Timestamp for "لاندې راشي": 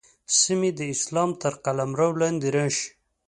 2.21-2.87